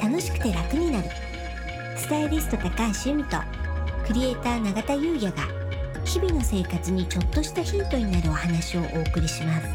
[0.00, 1.08] 楽しくて楽になる。
[1.96, 2.70] スタイリスト高
[3.04, 3.36] 橋由美と
[4.06, 5.42] クリエイター永田優也が
[6.04, 9.68] 日々の生活にちょっとしたヒントになるお話をお送りします。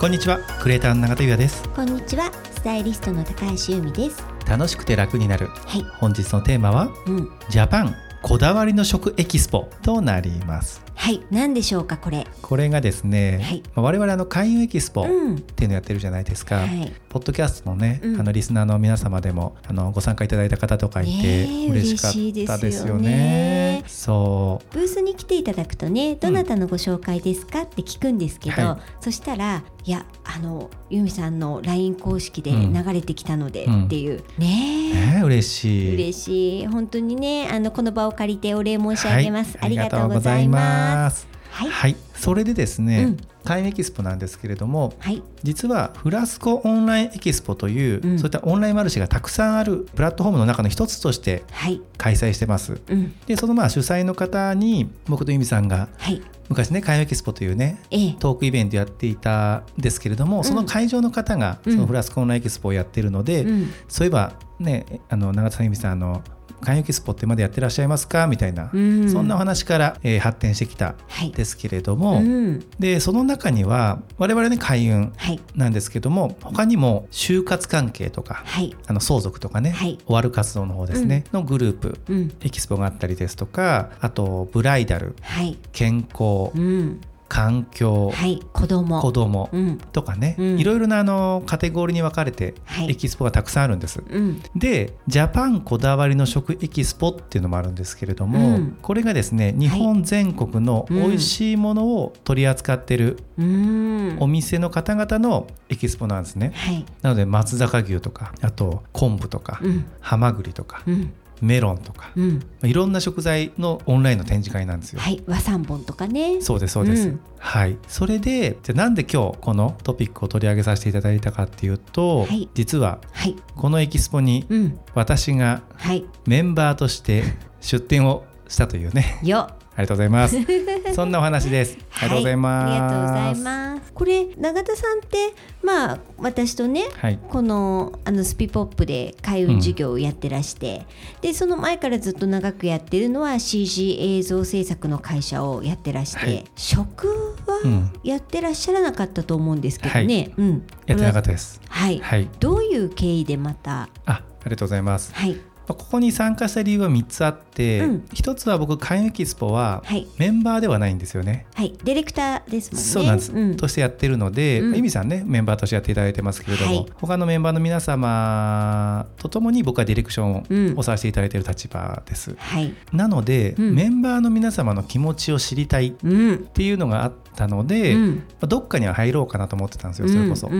[0.00, 1.68] こんにちはクリエイターの永田優也です。
[1.70, 4.24] こんにちはスタイリストの高橋由美です。
[4.48, 5.48] 楽しくて楽になる。
[5.48, 5.82] はい。
[5.98, 7.30] 本日のテーマはうん。
[7.50, 10.82] ジャパンこだわりの食エキスポとなります。
[10.96, 12.26] はい何でしょうかこれ？
[12.42, 13.62] これがですね、はい。
[13.76, 15.38] まあ我々あの開運エキスポっうん。
[15.38, 16.92] ていうのやってるじゃないですか、はい。
[17.08, 18.20] ポッドキャストのね、うん。
[18.20, 23.74] あのリスナーの皆様でもあのご参加いただいた方とかいて、嬉しかったですよね。
[23.74, 29.02] 嬉そブースに来ていただくとねどなたのご紹介ですかって聞くんですけど、はい。
[29.02, 32.72] そしたらいやあの由美さんの LINE 公式でうん。
[32.72, 33.84] 流れてきたのでうん。
[33.86, 35.16] っていう、うねえ。
[35.16, 35.94] ね嬉しい。
[35.94, 36.66] 嬉しい。
[36.66, 39.66] 本当にねあのこの場を借りてお礼申し上げます、はい。
[39.66, 41.20] ありがとうございます。
[41.20, 41.28] す。
[41.50, 41.70] はい。
[41.70, 45.22] はい、それでですね、うん開運エキスポなんですけれどもはい。
[45.42, 48.18] 実はフラスコオンラインエキスポという、うん。
[48.18, 51.80] そういったオンラインマルシェがたくさんあるプラットフォームの中の一つとしてはい。
[51.96, 52.80] 開催してます。
[52.88, 53.14] うん。
[53.26, 56.20] でそのまあ主催の方に僕と由美さんがはい。
[56.48, 58.16] 昔ね開運エキスポというねええ。
[58.18, 61.72] トークイベントやっていたんですけれども、その会場の方がうん。
[61.72, 63.70] そのフラスコオンラインエキスポをやってるので、うん。
[63.88, 66.22] そういえばねあの永田さん由美さんあの
[66.62, 68.26] 開運エキスポってまだやってらっしゃいますか？
[68.26, 69.10] みたいな、うん。
[69.10, 71.30] そんなお話から、えー発展してきたはい。
[71.32, 72.64] ですけれども、うん。
[72.78, 75.40] でその中には我々ね開運はい。
[75.54, 78.74] なんですけども他にも終活関係とかはい。
[78.86, 79.98] あの相続とかね、はい。
[80.06, 82.32] 終わる活動の方ですね、のグループうん。
[82.40, 85.58] エキスポがあったりですとかあとブライダルはい。
[85.72, 89.00] 健康うん環境、はい子供。
[89.00, 89.78] 子供うん。
[89.78, 90.58] とかね、うん。
[90.58, 92.90] いろいろなあのカテゴリーに分かれてはい。
[92.90, 94.02] エキスポがたくさんあるんです。
[94.08, 94.42] うん。
[94.54, 98.78] でジャパンこだわりの食エキスポっていうのもあるんですけれども、うん。
[98.80, 106.52] これがですね日本全国の美味しいものを取り扱ってるうんお店の方々のエキスポなんですね。
[106.54, 112.42] はいなので松坂牛とかあと昆布とか、うんハマグリとか、うんメロンとか、うん。
[112.62, 115.00] いろんな食材のオンラインの展示会なんですよ。
[115.00, 116.40] はい和三本とかね。
[116.40, 117.20] そうですそうです、うん。
[117.38, 117.78] はい。
[117.88, 122.48] それでじゃあなんで今日このトピックを取り上げさせていただいたかっていうと、はい。
[122.54, 123.36] 実ははい。
[123.54, 124.78] このエキスポにうん。
[124.94, 126.04] 私がはい。
[126.26, 127.24] メンバーとして
[127.60, 129.18] 出展をしたというね。
[129.22, 130.36] よありがとうございます。
[130.94, 131.76] そんなお話です。
[131.92, 133.92] ありがとうございます、はい、ありがとうございます。
[133.92, 137.18] これ永田さんってまあ私とねはい。
[137.28, 140.86] このあのスピポップで開運授業をやってらして、
[141.20, 146.44] でその前からずっと長くやってるのは CG 映像制作の会社をやってらして、はい。
[146.56, 147.92] 食はうん。
[148.02, 151.60] やってらっしゃらなかったと思うんですけどね、うん、やってなかったたです。
[151.68, 152.28] はい、はい。
[152.40, 155.12] どういう経緯でまたあありがとうございます。
[155.14, 155.36] はい
[155.74, 158.04] ここに参加した理由は3つあって、うん。
[158.12, 160.06] 1つは僕開運エキスポははい。
[160.18, 161.46] メンバーではないんですよね。
[161.54, 161.72] はい。
[161.84, 162.88] ディレクターですもんね。
[162.88, 163.56] そうなんです、うん。
[163.56, 164.76] としてやってるので、うん。
[164.76, 166.86] ゆみさんねメンバーとしてやっていただいてますけれども、はい。
[166.94, 170.74] 他のメンバーの皆様とともに僕はディレクショうん。
[170.74, 172.74] ンをさせていただいている立場です、はい。
[172.92, 173.74] なので、うん。
[173.74, 176.38] メンバーの皆様の気持ちを知りたいっうん。
[176.46, 178.22] ていうのがあったので、まうん。
[178.42, 180.50] あどっかには入ろうかなと思ってたんですよそれこそ、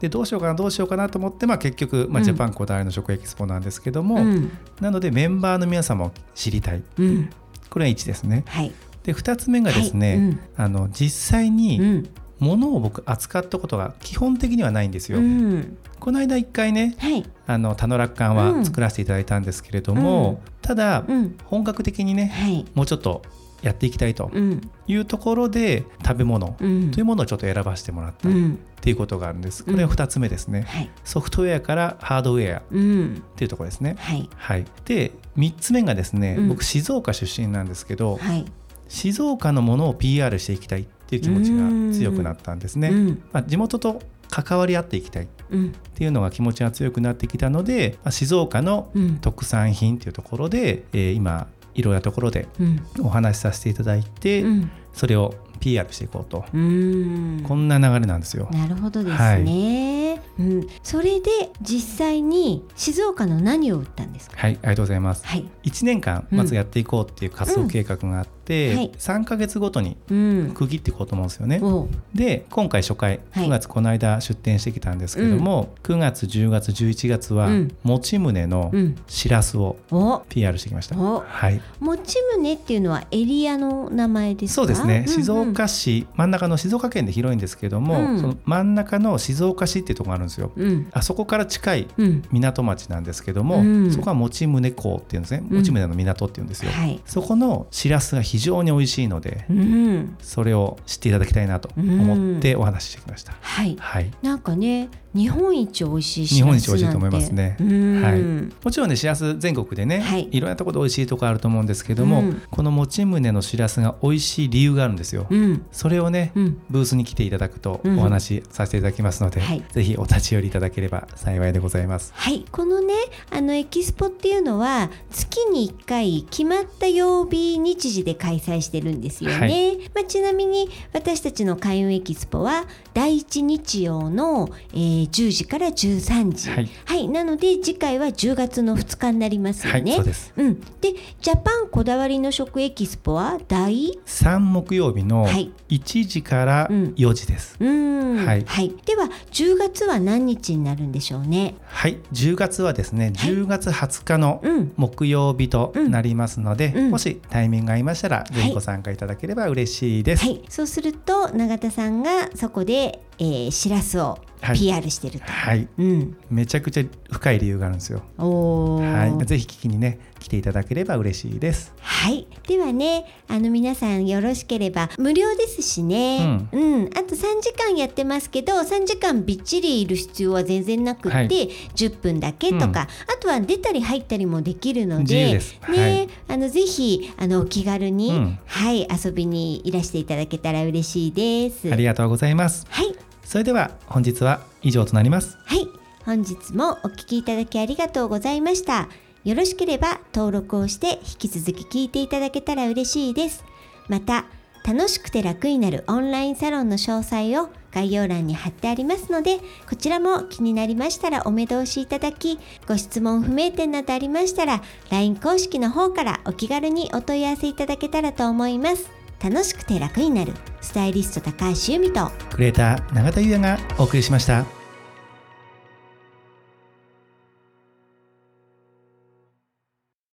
[0.00, 2.24] でどうしようかなどうしようかなと思って、まあ、結局、まあ、うん。
[2.24, 4.50] ジャパンこだわりの食エキスポなんですけども、うん
[4.80, 6.82] なのでメンバーの皆様を知りたい。
[6.98, 7.30] うん。
[7.70, 8.44] これが1ですね。
[8.46, 8.72] はい。
[9.02, 10.18] で2つ目がですね、はい。
[10.18, 10.40] うん。
[10.56, 12.08] あの実際うにん。
[12.40, 15.78] 物を僕扱ったことが基本的にはないんですよ、うん。
[16.00, 17.24] この間1回ねはい。
[17.46, 18.64] あの田野楽館はうん。
[18.64, 21.36] 作らせていただいたんですけれども、ただうん。
[21.44, 22.64] 本格的にねはい。
[22.74, 23.22] もうちょっと
[23.64, 24.60] やっていきたいとうん。
[24.86, 26.90] いうところで食べ物うん。
[26.90, 28.58] というものをちょっと選ばせてもらったっうん。
[28.80, 29.64] ていうことがあるんです。
[29.64, 30.62] これが2つ目ですね。
[30.68, 30.90] はい。
[31.04, 33.22] ソフトウェアからハードウェアっうん。
[33.36, 33.96] ていうところですね。
[33.98, 34.28] はい。
[34.36, 36.48] はい、で3つ目がですね、うん。
[36.50, 38.44] 僕静岡出身なんですけどはい。
[38.88, 42.88] 静岡のものを PR していきたいっていう気持ちが強くなったんですね。
[42.90, 43.22] うん。
[43.32, 45.72] まあ、地元と関わり合っていきたいっうん。
[45.94, 49.16] ていうのが気持ちが強くなってきたので、まあ、静岡のうん。
[49.16, 52.80] 特産品っていうところで、えー今いろいろなところでうん。
[53.00, 54.70] お話しさせていただいて、うん。
[54.92, 57.44] それを PR していこうと、うん。
[57.46, 58.48] こんな流れなんですよ。
[58.52, 64.36] なるほどですね、うん、それで実際に静岡の何を売ったんですか？
[64.36, 65.26] はい、ありがとうございます。
[65.26, 65.44] はい。
[65.64, 68.76] 1年間まずやっていこうっていう活動計画があって、うん。
[68.76, 68.92] はい。
[68.98, 70.50] 3ヶ月ごとにうん。
[70.54, 71.60] 区切っていこうと思うんですよね。
[71.62, 71.88] おう。
[72.14, 73.46] で今回初回はい。
[73.46, 77.76] 9月この間出店してきたんですけども、9月10月11月はうん。
[77.82, 78.96] もち胸のうん。
[79.06, 80.22] しらすをお。
[80.28, 80.98] PR してきました。
[80.98, 81.20] お。
[81.20, 84.54] はい、もち胸っていうのはエリアの名前ですか？
[84.54, 85.08] そうですね、んん。
[85.08, 88.20] 静岡市真ん中の静岡県で広いんですけども、うん。
[88.20, 90.52] その真ん中の静岡市っていうところがあるんですよ。
[90.54, 90.88] うん。
[90.92, 92.22] あそこから近いうん。
[92.30, 93.90] 港町なんですけども、うん。
[93.90, 95.62] そこは持宗港っていうんですねうん。
[95.62, 97.00] 持宗の港っていうんですよ、はい。
[97.06, 100.16] そこのしらすが非非常に美味しいのでうん。
[100.20, 103.32] それを知っていただきたいなと思ってお話ししてきました。
[103.40, 103.76] はい。
[103.78, 104.10] はい。
[104.22, 107.56] なんかね日本一美味しいし日本一美味しいと思いますね。
[107.60, 108.20] うん、はい。
[108.64, 110.28] もちろんねしらす全国でね、はい。
[110.30, 112.42] い、ろんなところで美味しいところあると思うんですけども、うん。
[112.50, 115.26] このもちむねのしらすが美味しい理由があるんですよ。
[115.30, 115.64] うん。
[115.70, 116.58] それをね、うん。
[116.68, 117.98] ブースに来ていただくとうん。
[117.98, 119.62] お話しさせていただきますので、はい。
[119.72, 122.12] ぜひお立ち寄りいただければ幸いでございます。
[122.14, 122.94] はい、このね
[123.30, 132.64] あのエキスポっていうのは月に1回決まった曜日日時で開催してるんですよね、はまあ、ちなみに私たちの開運エキスポは
[132.94, 136.50] 第1日曜の、えー10時から13時。
[136.84, 140.32] はい、なので次回は10月の2日になりますよはい、ね、そうです。
[140.36, 145.52] うん、でジャパンこだわりの食エキスポは第？3木曜日のはい。
[145.68, 146.94] 1時からうん。
[146.96, 147.56] 4時です。
[147.60, 148.26] うーん。
[148.26, 148.44] はい。
[148.84, 151.54] では10月は何日になるんでしょうね？
[151.66, 154.72] はい、10月はですね、10月20日のうん。
[154.76, 156.90] 木曜日となりますので、うん。
[156.90, 160.24] もしタイミングが合いましたら、ぜひご参加いただければ嬉しいです。
[160.24, 164.18] はい、そうすると永田さんがそこで、えー、しらすをはい
[164.52, 165.26] PR してると。
[165.26, 168.02] はい、うん、めちゃくちゃ深い理由があるんですよ。
[168.18, 169.14] おー。
[169.16, 171.74] はい、ぜひ聞きにね、来ていただければ嬉しいです。
[171.80, 176.84] はい、ではねあの皆さんよろしければ無料ですしね、うん。
[176.94, 181.28] あと3時間やってますけど3時間びっちりいる必要は全然なくって、はい。
[181.74, 182.72] 10分だけとか、うん。
[182.72, 182.86] あ
[183.20, 185.58] とは出たり入ったりもできるのでです。
[185.68, 186.08] ね、はい。
[186.28, 188.38] あのぜひあのお気軽に、うん。
[188.46, 191.70] はい遊びにいらしていただけたら嬉しいです。
[191.70, 192.66] ありがとうございます。
[192.70, 192.94] はい
[193.24, 195.36] それでは本日は以上となります。
[195.44, 195.68] はい、
[196.04, 198.88] 本日もお聞きいただきありがとうございました。
[199.24, 203.44] よろしければ登録をして引き続き聞いていただけたら嬉しいです。
[203.88, 204.26] また、
[204.66, 219.03] 楽しくて楽になるオンラインサロンの詳細を概要欄に貼ってありますので、こちらも気になりましたらお目通しいただき、ご質問不明点などありましたら、LINE 公式の方からお気軽にお問い合わせいただけたらと思います。
[219.24, 224.63] 楽しくて楽になるスタイリスト高橋由美とクリエイター永田優也がお送りしました。